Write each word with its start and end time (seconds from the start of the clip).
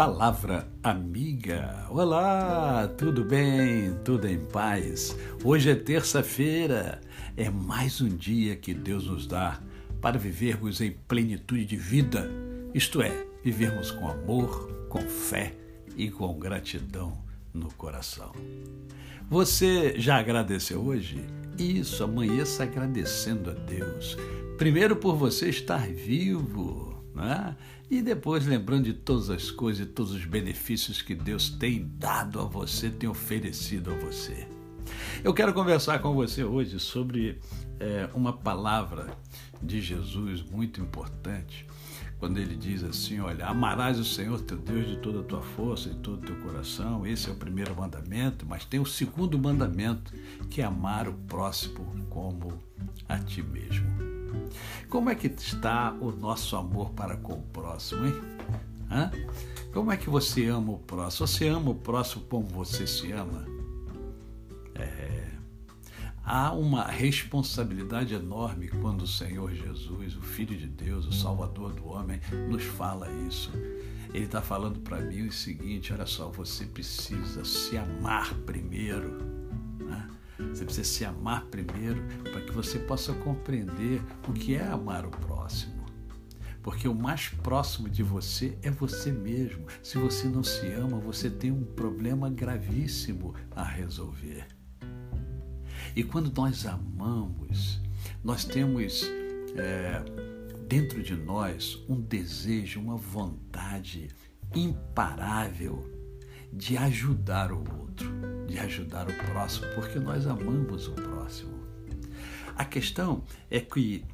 Palavra 0.00 0.66
Amiga. 0.82 1.86
Olá, 1.90 2.88
tudo 2.96 3.22
bem? 3.22 3.94
Tudo 4.02 4.26
em 4.26 4.38
paz? 4.38 5.14
Hoje 5.44 5.68
é 5.68 5.74
terça-feira. 5.74 7.02
É 7.36 7.50
mais 7.50 8.00
um 8.00 8.08
dia 8.08 8.56
que 8.56 8.72
Deus 8.72 9.06
nos 9.08 9.26
dá 9.26 9.60
para 10.00 10.18
vivermos 10.18 10.80
em 10.80 10.92
plenitude 11.06 11.66
de 11.66 11.76
vida, 11.76 12.30
isto 12.72 13.02
é, 13.02 13.26
vivermos 13.44 13.90
com 13.90 14.08
amor, 14.08 14.86
com 14.88 15.02
fé 15.02 15.54
e 15.94 16.10
com 16.10 16.32
gratidão 16.38 17.22
no 17.52 17.70
coração. 17.74 18.32
Você 19.28 20.00
já 20.00 20.16
agradeceu 20.18 20.80
hoje? 20.80 21.22
Isso, 21.58 22.02
amanheça 22.02 22.62
agradecendo 22.62 23.50
a 23.50 23.52
Deus. 23.52 24.16
Primeiro 24.56 24.96
por 24.96 25.14
você 25.14 25.50
estar 25.50 25.86
vivo 25.86 26.99
né? 27.14 27.56
E 27.90 28.00
depois 28.02 28.46
lembrando 28.46 28.84
de 28.84 28.94
todas 28.94 29.30
as 29.30 29.50
coisas 29.50 29.86
e 29.86 29.90
todos 29.90 30.12
os 30.12 30.24
benefícios 30.24 31.02
que 31.02 31.14
Deus 31.14 31.50
tem 31.50 31.90
dado 31.98 32.40
a 32.40 32.44
você, 32.44 32.88
tem 32.88 33.08
oferecido 33.08 33.90
a 33.90 33.94
você. 33.94 34.46
Eu 35.22 35.34
quero 35.34 35.52
conversar 35.52 35.98
com 36.00 36.14
você 36.14 36.44
hoje 36.44 36.78
sobre 36.78 37.38
é, 37.78 38.08
uma 38.14 38.32
palavra 38.32 39.08
de 39.62 39.80
Jesus 39.80 40.42
muito 40.42 40.80
importante, 40.80 41.66
quando 42.18 42.38
ele 42.38 42.54
diz 42.54 42.82
assim: 42.84 43.20
Olha, 43.20 43.46
amarás 43.46 43.98
o 43.98 44.04
Senhor 44.04 44.40
teu 44.40 44.58
Deus 44.58 44.86
de 44.86 44.96
toda 44.98 45.20
a 45.20 45.24
tua 45.24 45.42
força 45.42 45.88
e 45.88 45.94
todo 45.94 46.22
o 46.22 46.26
teu 46.26 46.36
coração. 46.36 47.06
Esse 47.06 47.28
é 47.28 47.32
o 47.32 47.36
primeiro 47.36 47.74
mandamento, 47.74 48.46
mas 48.46 48.64
tem 48.64 48.80
o 48.80 48.86
segundo 48.86 49.38
mandamento, 49.38 50.12
que 50.48 50.60
é 50.60 50.64
amar 50.64 51.08
o 51.08 51.14
próximo 51.14 52.06
como 52.08 52.58
a 53.08 53.18
ti 53.18 53.42
mesmo. 53.42 54.09
Como 54.88 55.10
é 55.10 55.14
que 55.14 55.26
está 55.26 55.92
o 56.00 56.10
nosso 56.10 56.56
amor 56.56 56.90
para 56.90 57.16
com 57.16 57.34
o 57.34 57.42
próximo, 57.42 58.06
hein? 58.06 58.14
Hã? 58.90 59.10
Como 59.72 59.92
é 59.92 59.96
que 59.96 60.10
você 60.10 60.46
ama 60.46 60.72
o 60.72 60.78
próximo? 60.78 61.26
Você 61.26 61.48
ama 61.48 61.70
o 61.70 61.74
próximo 61.74 62.24
como 62.24 62.46
você 62.46 62.86
se 62.86 63.12
ama? 63.12 63.46
É... 64.74 65.30
Há 66.24 66.52
uma 66.52 66.84
responsabilidade 66.84 68.14
enorme 68.14 68.68
quando 68.68 69.02
o 69.02 69.06
Senhor 69.06 69.52
Jesus, 69.52 70.16
o 70.16 70.22
Filho 70.22 70.56
de 70.56 70.66
Deus, 70.66 71.06
o 71.06 71.12
Salvador 71.12 71.72
do 71.72 71.88
homem, 71.88 72.20
nos 72.48 72.62
fala 72.62 73.10
isso. 73.28 73.50
Ele 74.12 74.24
está 74.24 74.42
falando 74.42 74.80
para 74.80 75.00
mim 75.00 75.26
o 75.26 75.32
seguinte: 75.32 75.92
olha 75.92 76.06
só, 76.06 76.28
você 76.28 76.66
precisa 76.66 77.44
se 77.44 77.76
amar 77.76 78.34
primeiro 78.46 79.29
você 80.50 80.64
precisa 80.64 80.88
se 80.88 81.04
amar 81.04 81.46
primeiro 81.46 82.02
para 82.22 82.40
que 82.40 82.52
você 82.52 82.78
possa 82.78 83.12
compreender 83.14 84.02
o 84.28 84.32
que 84.32 84.54
é 84.54 84.66
amar 84.66 85.06
o 85.06 85.10
próximo. 85.10 85.80
Porque 86.62 86.86
o 86.86 86.94
mais 86.94 87.28
próximo 87.28 87.88
de 87.88 88.02
você 88.02 88.58
é 88.62 88.70
você 88.70 89.10
mesmo. 89.10 89.66
Se 89.82 89.96
você 89.96 90.28
não 90.28 90.42
se 90.42 90.66
ama, 90.72 90.98
você 90.98 91.30
tem 91.30 91.50
um 91.50 91.64
problema 91.64 92.28
gravíssimo 92.28 93.34
a 93.52 93.64
resolver. 93.64 94.46
E 95.96 96.04
quando 96.04 96.30
nós 96.36 96.66
amamos, 96.66 97.80
nós 98.22 98.44
temos 98.44 99.04
é, 99.56 100.04
dentro 100.68 101.02
de 101.02 101.16
nós 101.16 101.82
um 101.88 102.00
desejo, 102.00 102.80
uma 102.80 102.96
vontade 102.96 104.08
imparável 104.54 105.88
de 106.52 106.76
ajudar 106.76 107.52
o 107.52 107.58
outro, 107.80 108.10
de 108.50 108.58
ajudar 108.58 109.08
o 109.08 109.14
próximo, 109.30 109.66
porque 109.74 109.98
nós 110.00 110.26
amamos 110.26 110.88
o 110.88 110.92
próximo. 110.92 111.60
A 112.56 112.64
questão 112.64 113.22
é 113.48 113.60
que, 113.60 114.04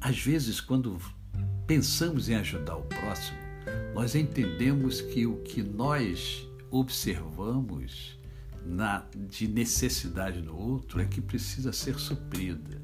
às 0.00 0.18
vezes, 0.18 0.60
quando 0.60 0.98
pensamos 1.66 2.28
em 2.28 2.34
ajudar 2.36 2.76
o 2.76 2.82
próximo, 2.82 3.38
nós 3.94 4.14
entendemos 4.14 5.02
que 5.02 5.26
o 5.26 5.36
que 5.42 5.62
nós 5.62 6.48
observamos 6.70 8.18
na, 8.64 9.04
de 9.14 9.46
necessidade 9.46 10.40
no 10.40 10.56
outro 10.56 11.00
é 11.00 11.04
que 11.04 11.20
precisa 11.20 11.72
ser 11.72 11.98
suprida. 11.98 12.80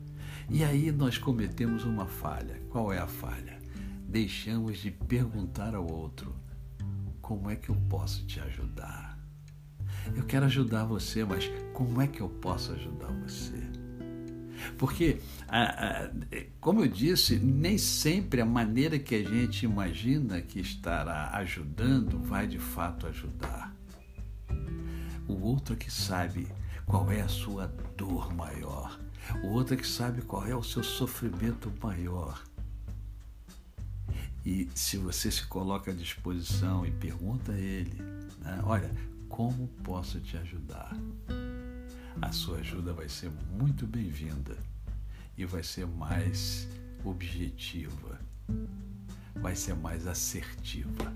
E 0.50 0.62
aí 0.62 0.92
nós 0.92 1.16
cometemos 1.16 1.84
uma 1.84 2.06
falha. 2.06 2.60
Qual 2.68 2.92
é 2.92 2.98
a 2.98 3.06
falha? 3.06 3.58
Deixamos 4.06 4.78
de 4.78 4.90
perguntar 4.90 5.74
ao 5.74 5.90
outro 5.90 6.34
como 7.20 7.50
é 7.50 7.56
que 7.56 7.70
eu 7.70 7.76
posso 7.88 8.24
te 8.24 8.40
ajudar? 8.40 9.17
Eu 10.14 10.24
quero 10.24 10.46
ajudar 10.46 10.84
você, 10.84 11.24
mas 11.24 11.50
como 11.72 12.00
é 12.00 12.06
que 12.06 12.20
eu 12.20 12.28
posso 12.28 12.72
ajudar 12.72 13.08
você? 13.22 13.62
Porque, 14.76 15.20
como 16.60 16.80
eu 16.80 16.88
disse, 16.88 17.38
nem 17.38 17.78
sempre 17.78 18.40
a 18.40 18.46
maneira 18.46 18.98
que 18.98 19.14
a 19.14 19.22
gente 19.22 19.64
imagina 19.64 20.40
que 20.40 20.60
estará 20.60 21.30
ajudando 21.36 22.18
vai 22.18 22.46
de 22.46 22.58
fato 22.58 23.06
ajudar. 23.06 23.74
O 25.28 25.34
outro 25.42 25.76
que 25.76 25.92
sabe 25.92 26.48
qual 26.86 27.10
é 27.10 27.20
a 27.20 27.28
sua 27.28 27.66
dor 27.96 28.34
maior. 28.34 28.98
O 29.44 29.48
outro 29.48 29.76
que 29.76 29.86
sabe 29.86 30.22
qual 30.22 30.46
é 30.46 30.56
o 30.56 30.62
seu 30.62 30.82
sofrimento 30.82 31.72
maior. 31.82 32.42
E 34.44 34.68
se 34.74 34.96
você 34.96 35.30
se 35.30 35.46
coloca 35.46 35.90
à 35.90 35.94
disposição 35.94 36.86
e 36.86 36.90
pergunta 36.90 37.52
a 37.52 37.58
ele, 37.58 38.02
né, 38.40 38.60
olha, 38.64 38.90
como 39.28 39.68
posso 39.84 40.20
te 40.20 40.36
ajudar? 40.36 40.96
A 42.20 42.32
sua 42.32 42.58
ajuda 42.58 42.92
vai 42.92 43.08
ser 43.08 43.30
muito 43.52 43.86
bem-vinda 43.86 44.56
e 45.36 45.44
vai 45.44 45.62
ser 45.62 45.86
mais 45.86 46.68
objetiva, 47.04 48.18
vai 49.36 49.54
ser 49.54 49.74
mais 49.74 50.06
assertiva. 50.06 51.14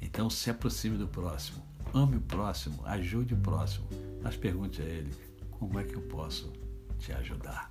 Então 0.00 0.28
se 0.28 0.50
aproxime 0.50 0.98
do 0.98 1.08
próximo, 1.08 1.62
ame 1.94 2.16
o 2.16 2.20
próximo, 2.20 2.84
ajude 2.84 3.34
o 3.34 3.38
próximo, 3.38 3.88
mas 4.22 4.36
pergunte 4.36 4.82
a 4.82 4.84
ele 4.84 5.14
como 5.50 5.78
é 5.78 5.84
que 5.84 5.94
eu 5.94 6.02
posso 6.02 6.52
te 6.98 7.12
ajudar. 7.12 7.70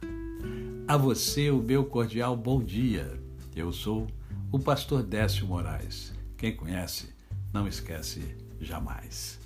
A 0.87 0.97
você 0.97 1.51
o 1.51 1.61
meu 1.61 1.85
cordial 1.85 2.35
bom 2.35 2.63
dia. 2.63 3.21
Eu 3.55 3.71
sou 3.71 4.07
o 4.51 4.57
pastor 4.57 5.03
Décio 5.03 5.45
Moraes. 5.45 6.13
Quem 6.35 6.55
conhece, 6.55 7.13
não 7.53 7.67
esquece 7.67 8.48
jamais. 8.59 9.39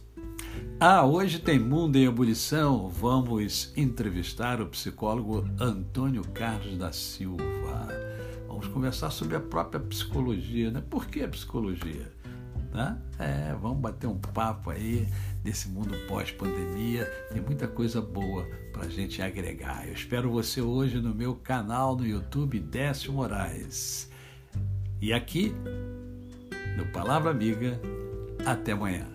Ah, 0.79 1.05
hoje 1.05 1.39
tem 1.39 1.59
Mundo 1.59 1.95
em 1.95 2.05
Ebulição. 2.05 2.89
Vamos 2.89 3.71
entrevistar 3.75 4.61
o 4.61 4.67
psicólogo 4.67 5.47
Antônio 5.59 6.23
Carlos 6.33 6.77
da 6.77 6.91
Silva. 6.91 7.43
Vamos 8.47 8.67
conversar 8.67 9.09
sobre 9.09 9.35
a 9.35 9.39
própria 9.39 9.79
psicologia, 9.79 10.71
né? 10.71 10.83
Por 10.89 11.07
que 11.07 11.23
a 11.23 11.27
psicologia? 11.27 12.11
Né? 12.73 12.97
É, 13.19 13.55
vamos 13.61 13.79
bater 13.79 14.07
um 14.07 14.17
papo 14.17 14.71
aí 14.71 15.07
desse 15.43 15.69
mundo 15.69 15.95
pós-pandemia. 16.07 17.05
Tem 17.31 17.41
muita 17.41 17.67
coisa 17.67 18.01
boa 18.01 18.45
para 18.71 18.85
a 18.85 18.89
gente 18.89 19.21
agregar. 19.21 19.87
Eu 19.87 19.93
espero 19.93 20.31
você 20.31 20.59
hoje 20.61 20.99
no 20.99 21.13
meu 21.13 21.35
canal 21.35 21.95
no 21.95 22.05
YouTube 22.05 22.59
Décio 22.59 23.13
Moraes. 23.13 24.09
E 24.99 25.13
aqui, 25.13 25.53
no 26.77 26.85
Palavra 26.87 27.31
Amiga, 27.31 27.79
até 28.45 28.71
amanhã. 28.73 29.12